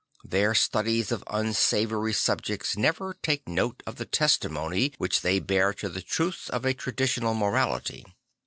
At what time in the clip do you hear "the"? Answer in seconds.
3.97-4.05, 5.89-6.01